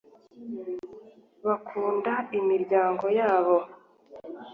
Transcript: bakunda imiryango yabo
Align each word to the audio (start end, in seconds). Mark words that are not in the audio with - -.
bakunda 1.45 2.13
imiryango 2.39 3.05
yabo 3.19 3.57